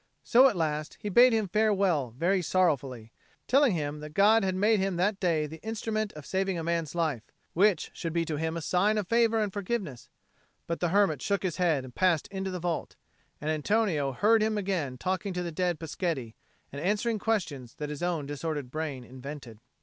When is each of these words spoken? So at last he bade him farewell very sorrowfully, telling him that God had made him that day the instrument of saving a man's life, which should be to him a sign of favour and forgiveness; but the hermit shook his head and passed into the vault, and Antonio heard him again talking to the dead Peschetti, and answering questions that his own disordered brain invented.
So 0.23 0.49
at 0.49 0.55
last 0.57 0.97
he 0.99 1.09
bade 1.09 1.31
him 1.31 1.47
farewell 1.47 2.09
very 2.17 2.41
sorrowfully, 2.41 3.11
telling 3.47 3.73
him 3.73 3.99
that 3.99 4.15
God 4.15 4.43
had 4.43 4.55
made 4.55 4.79
him 4.79 4.95
that 4.95 5.19
day 5.19 5.45
the 5.45 5.61
instrument 5.61 6.11
of 6.13 6.25
saving 6.25 6.57
a 6.57 6.63
man's 6.63 6.95
life, 6.95 7.21
which 7.53 7.91
should 7.93 8.11
be 8.11 8.25
to 8.25 8.37
him 8.37 8.57
a 8.57 8.63
sign 8.63 8.97
of 8.97 9.07
favour 9.07 9.37
and 9.39 9.53
forgiveness; 9.53 10.09
but 10.65 10.79
the 10.79 10.89
hermit 10.89 11.21
shook 11.21 11.43
his 11.43 11.57
head 11.57 11.83
and 11.83 11.93
passed 11.93 12.27
into 12.29 12.49
the 12.49 12.57
vault, 12.59 12.95
and 13.39 13.51
Antonio 13.51 14.11
heard 14.11 14.41
him 14.41 14.57
again 14.57 14.97
talking 14.97 15.33
to 15.33 15.43
the 15.43 15.51
dead 15.51 15.79
Peschetti, 15.79 16.33
and 16.71 16.81
answering 16.81 17.19
questions 17.19 17.75
that 17.75 17.89
his 17.89 18.01
own 18.01 18.25
disordered 18.25 18.71
brain 18.71 19.03
invented. 19.03 19.59